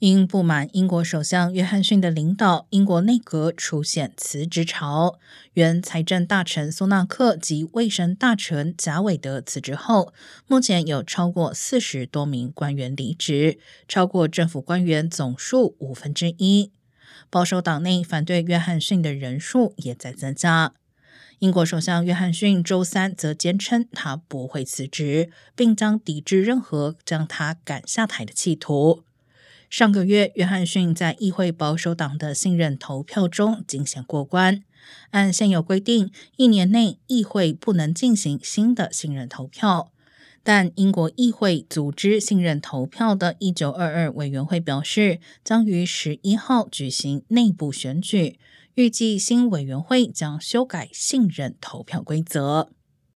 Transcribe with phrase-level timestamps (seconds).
[0.00, 5.18] 因不满英国首相约翰逊的领导，英国内阁出现辞职潮。
[5.54, 10.12] 原财政大臣苏纳克及卫生大臣贾韦德辞职后，
[10.46, 16.72] 目前有超过四十多名官员离职，超过政府官员总数五分之一。
[17.30, 20.74] 保守党内反对约翰逊的人数也在增加。
[21.38, 29.04] 英国首相约翰逊周三则坚称，他不会辞职，并将抵制任何将他赶下台的企图。
[29.76, 34.62] 上个月，约翰逊在议会保守党的信任投票中惊险过关。
[35.10, 39.90] 按现有规定，一年内议会不能进行新的信任投票。
[40.44, 48.38] 但英国议会组织信任投票的一九二二委员会表示，将于十一号举行内部选举，
[48.76, 52.70] 预计新委员会将修改信任投票规则。